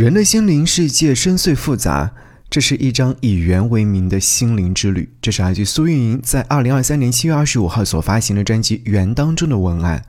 [0.00, 2.10] 人的心灵世界深邃复杂，
[2.48, 5.06] 这是一张以缘为名的心灵之旅。
[5.20, 10.02] 这是来自苏运莹在二零二三年七月二十五号所发行的专辑《缘》当中的文案。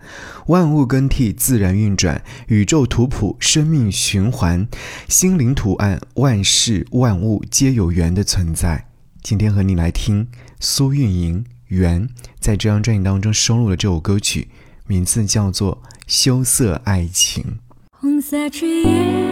[0.48, 4.66] 万物更替，自然运转，宇宙图谱，生命循环，
[5.10, 8.88] 心灵图案，万事万物皆有缘的存在。
[9.21, 10.26] 今天和你来听
[10.62, 12.08] 苏运莹《缘》
[12.39, 14.48] 在这张专辑当中收录的这首歌曲，
[14.88, 17.44] 名字叫做《羞涩爱情》。
[17.92, 19.30] 红色之夜。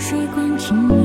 [0.00, 0.96] 水光清流，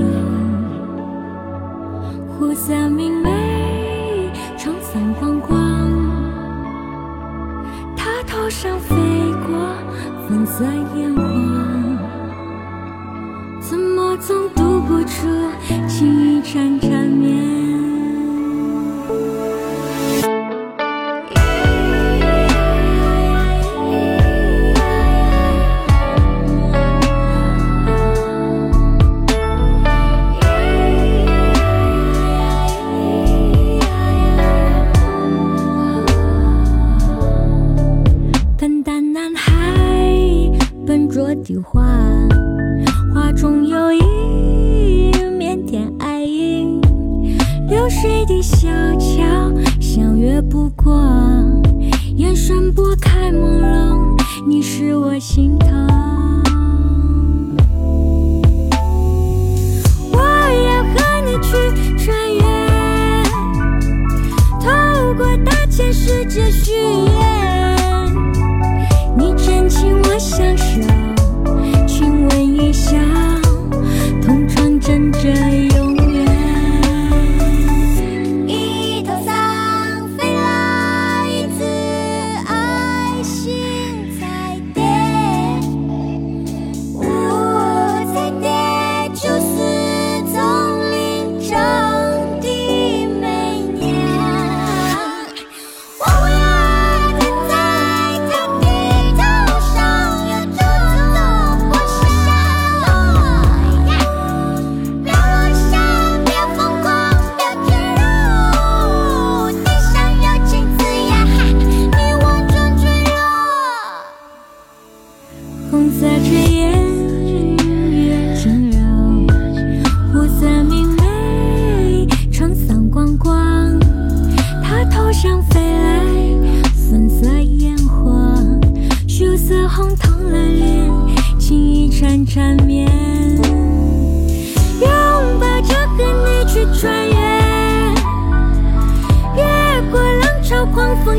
[2.29, 5.51] 湖色明媚，撑伞光光。
[7.95, 8.95] 他头上飞
[9.45, 9.67] 过
[10.27, 10.63] 粉色
[10.95, 11.13] 烟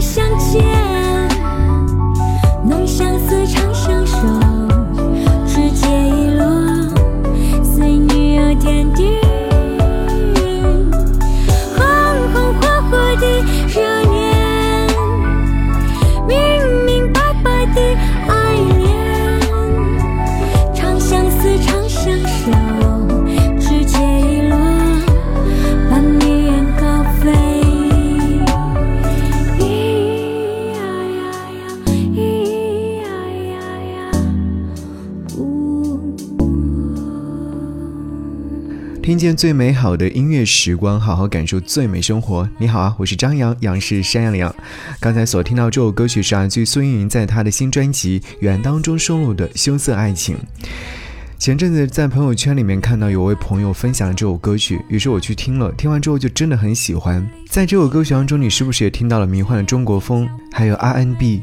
[0.00, 1.25] 相见，
[39.06, 42.50] 听见最美好的音乐时光，好好感受最美生活。
[42.58, 44.52] 你好啊，我是张扬，杨是山羊羊。
[44.98, 50.34] 刚才所听到这首歌曲是来自苏运云在她的新专辑《缘》当中收录的《羞涩爱情》。
[51.38, 57.24] 前阵子在朋友圈里面看到有位朋友分享了这首歌曲，于是我去听了，听完之后就真的很喜欢。
[57.48, 61.42] 在这首歌曲当中，你是不是也听到了迷幻的中国风，还有 RNB？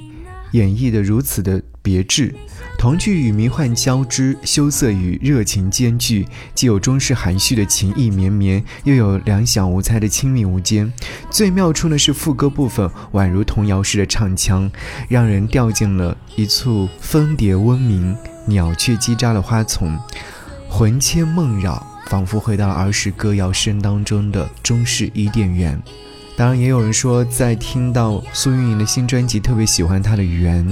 [0.53, 2.33] 演绎的如此的别致？
[2.77, 6.25] 童趣与迷幻交织，羞涩与热情兼具，
[6.55, 10.91] 既有中式含蓄的情意绵绵，又有两小无猜的亲密无间。
[11.29, 14.69] 最妙处呢是副歌部分，宛如童谣式的唱腔，
[15.07, 18.15] 让人掉进了一簇蜂蝶嗡鸣、
[18.47, 19.97] 鸟雀叽喳的花丛，
[20.67, 25.81] 魂牵梦绕，仿佛回到了儿时歌谣声当中的中式伊甸园。
[26.35, 30.67] 当然，也有人说，在听到苏运莹的新专辑，特别喜欢她的圆。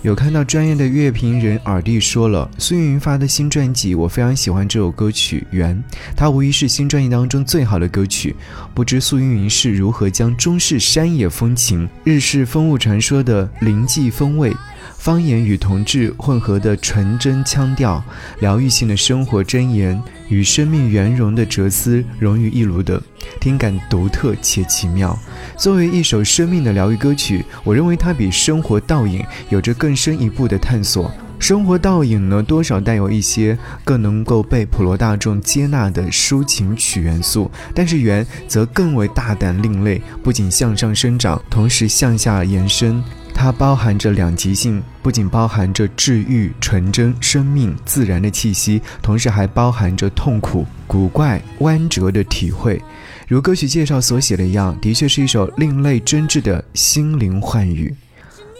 [0.00, 5.76] 有看到专业的乐评人耳弟说了，苏运莹发的新专辑，我非常喜欢这首歌曲《缘》，
[6.16, 8.34] 它无疑是新专辑当中最好的歌曲。
[8.74, 14.52] 不知苏运莹是如何将中式山野风情、日式风物传说的灵迹风味。
[15.02, 18.00] 方言与同志混合的纯真腔调，
[18.38, 23.02] 疗愈性的生活箴言与生命圆融的哲思融于一炉的，
[23.40, 25.18] 听感独特且奇妙。
[25.56, 31.10] 作为一首生命的疗愈歌曲，我认为它比生活倒影有着更深一步的探索。
[31.40, 43.02] 生活倒影呢，多少带有一些更能够被普罗大众接纳的抒情曲元素，但是圆则更为大胆另类，不仅向上生长，同时向下延伸。
[43.42, 52.80] 它包含着两极性，不仅包含着治愈、纯真、生命、自然的气息，同时还包含着痛苦、古怪、弯折的体会。
[53.26, 57.92] 如歌曲介绍所写的一样，的确是一首另类真挚的心灵幻语。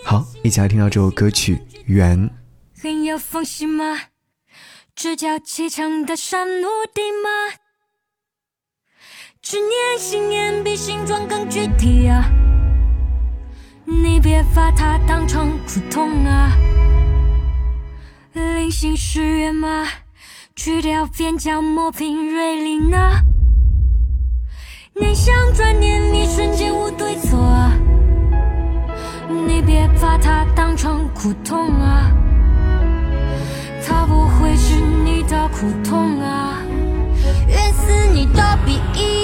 [0.05, 2.19] 好，一起来听到这首歌曲《缘》。
[2.83, 3.85] 很有缝隙吗？
[4.97, 7.55] 直角起长的山路地吗？
[9.41, 12.29] 执念信念比形状更具体啊！
[14.01, 16.57] 你别把它当成苦痛啊！
[18.33, 19.87] 灵性是缘吗？
[20.57, 22.97] 去掉边角磨平锐利呢？
[24.95, 27.39] 念想转念，一瞬间无对错！
[29.29, 32.11] 你别把它当成苦痛啊！
[33.87, 36.63] 它不会是你的苦痛啊！
[37.47, 39.22] 愿是你的笔意，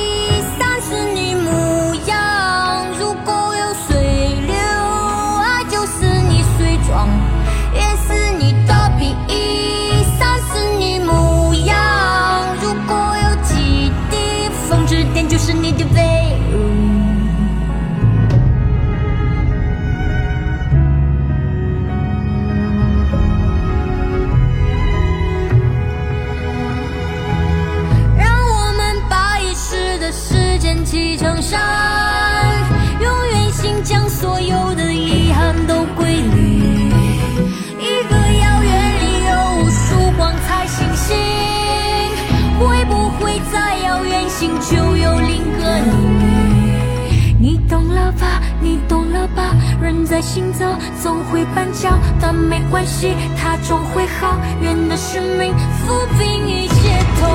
[49.80, 50.64] 人在行走，
[51.00, 54.36] 总会绊脚，但没关系，它终会好。
[54.60, 56.74] 人的使命，抚平一切
[57.20, 57.28] 痛。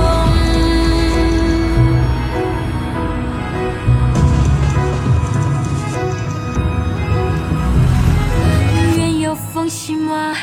[8.97, 10.35] 缘有缝隙吗？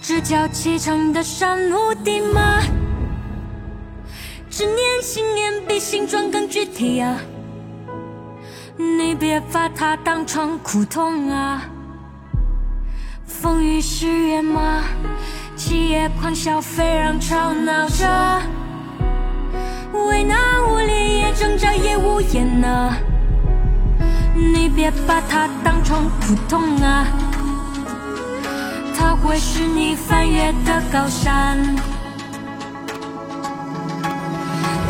[0.00, 2.60] 直角起长的山路地吗？
[4.48, 7.18] 执念信念比形状更具体啊！
[8.78, 11.62] 你别把它当成苦痛啊！
[13.26, 14.82] 风雨是缘吗？
[15.56, 18.42] 七夜狂笑，飞让吵闹着，
[20.08, 20.38] 为难
[20.68, 22.98] 无力，也挣扎，也无言啊！
[24.34, 27.06] 你别把它当成苦痛啊！
[28.94, 31.56] 它会是你翻越的高山。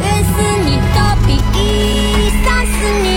[0.02, 0.32] 愿是
[0.64, 3.15] 你的笔意，散是你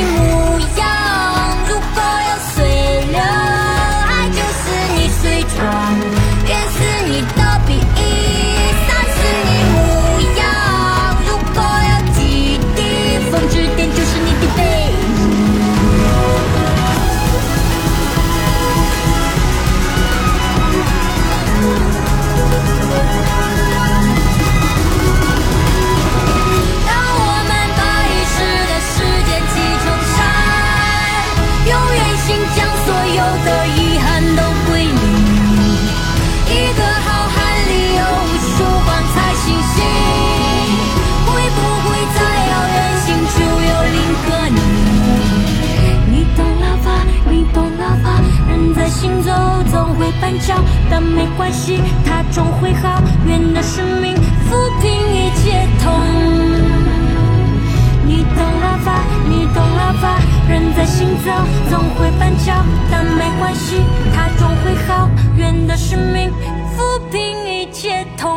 [64.89, 65.07] 好。
[65.37, 66.31] 缘的使命，
[66.75, 68.27] 抚平一切痛。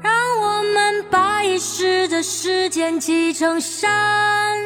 [0.00, 4.56] 让我们把遗失的时间积成山，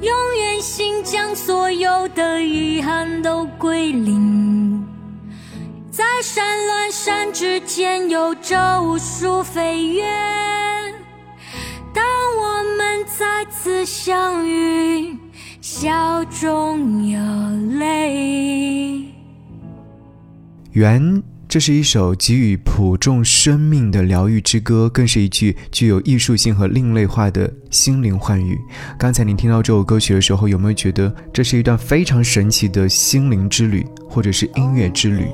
[0.00, 4.86] 用圆心将所有的遗憾都归零。
[5.90, 10.04] 在山峦山之间有着无数飞跃，
[13.50, 15.16] 次相遇，
[15.60, 17.18] 笑中有
[17.78, 19.04] 泪。
[20.72, 28.58] 缘，这是一首给予普众生命的疗愈之歌，更是一句具有艺术性和另类化的心灵幻语。
[28.98, 35.26] 刚才您听到这首歌曲的时候，有没有觉得这是一段非常神奇的心灵之旅，或者是音乐之旅？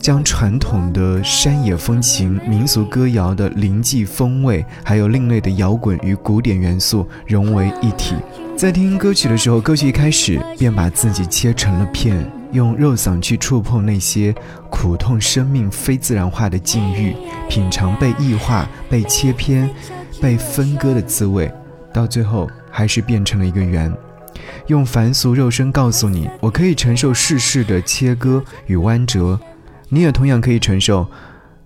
[0.00, 8.14] 将传统的山野风情、民俗歌谣的灵迹风味，还有另类的摇滚与古典元素融为一体，
[8.56, 14.34] 在听歌曲的时候，歌曲一开始便把自己切成了片，用肉嗓去触碰那些
[14.70, 17.14] 苦痛生命非自然化的境遇，
[17.50, 19.68] 品尝被异化、被切片、
[20.18, 21.52] 被分割的滋味，
[21.92, 23.92] 到最后还是变成了一个圆。
[24.68, 29.38] 用凡俗肉身告诉你，我可以承受世事的切割与弯折，
[29.90, 31.06] 你也同样可以承受。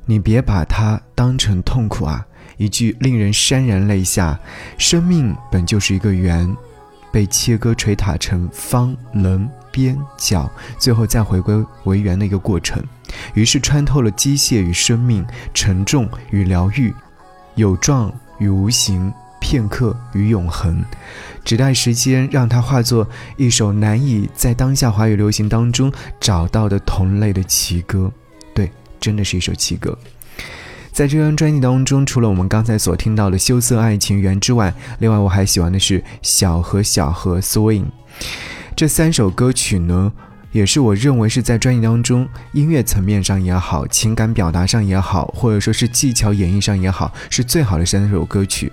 [0.07, 2.27] 你别把它当成痛苦啊！
[2.59, 4.39] 一句令人潸然泪下。
[4.77, 6.55] 生命本就是一个圆，
[7.11, 12.83] 被切割捶打成方、棱、边、角，最后再回归为圆的一个过程。
[13.33, 16.93] 于是穿透了机械与生命，沉重与疗愈，
[17.55, 19.11] 有状与无形。
[19.45, 20.83] 片刻与永恒，
[21.45, 28.11] 只待时间让它化作一首难以在当下华语流行当中找到的同类的奇歌。
[28.55, 29.97] 对，真的是一首奇歌。
[30.93, 37.83] 在这张专辑当中，除了我们刚才所听到的《羞涩爱情缘》之外，另外我还喜欢的是《小河小河 Swing》。
[38.75, 40.11] 这三首歌曲呢，
[40.53, 48.73] 也是我认为是在专辑当中音乐层面上也好，情感表达上也好，或者说是技巧演绎上也好，是最好的三首歌曲。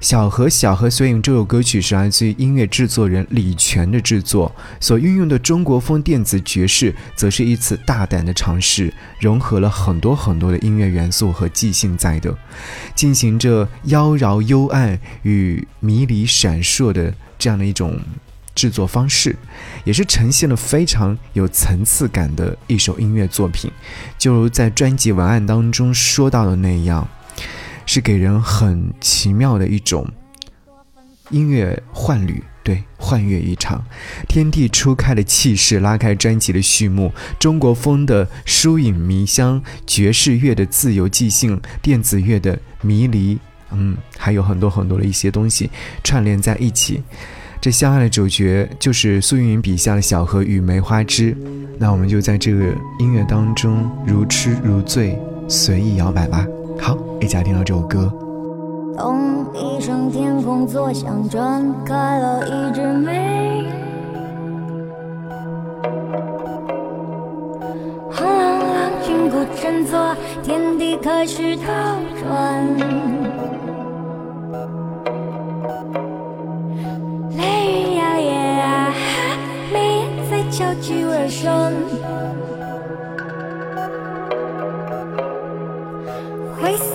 [0.00, 12.32] 小河小河随影这首歌曲是来自于音乐制作人李泉的制作，所运用的中国风电子爵士，则是一次大胆的尝试，融合了很多很多的音乐元素和即兴在的，
[12.94, 18.00] 进行着妖娆幽暗与迷离闪烁的这样的一种
[18.54, 19.34] 制作方式，
[19.82, 23.68] 也是呈现了非常有层次感的一首音乐作品，
[24.16, 27.08] 就如在专辑文案当中说到的那样。
[27.88, 30.06] 是给人很奇妙的一种
[31.30, 33.82] 音乐幻旅，对，幻乐一场，
[34.28, 43.38] 天地初开的气势，拉开专辑的序幕，中国风的疏影迷香，爵士乐的自由即兴，电子乐的迷离，
[43.70, 45.70] 嗯，还有很多很多的一些东西
[46.04, 47.02] 串联在一起。
[47.58, 51.34] 这相爱的主角就是苏运莹笔下的小河与梅花枝，
[51.78, 52.66] 那我们就在这个
[52.98, 55.18] 音乐当中如痴如醉，
[55.48, 56.46] 随意摇摆吧。
[56.80, 58.10] 好，一起来听到这首歌。
[58.96, 63.64] 咚一声，天空作响，展开了一枝梅。
[68.10, 68.68] 轰隆隆，
[69.04, 71.64] 军鼓振作，天地开始倒
[72.20, 72.76] 转。
[77.36, 77.42] 雷
[77.72, 78.30] 雨摇曳
[78.60, 78.92] 啊，
[79.72, 81.72] 梅叶在悄唧微声。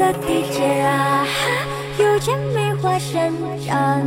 [0.04, 1.26] 色地界啊，
[1.98, 3.32] 又见梅花生
[3.66, 4.02] 长。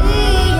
[0.00, 0.58] 一